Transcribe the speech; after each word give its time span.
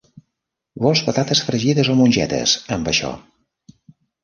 Vols 0.85 1.03
patates 1.09 1.43
fregides 1.51 1.93
o 1.95 1.99
mongetes 2.01 2.57
amb 2.79 2.93
això? 2.95 3.15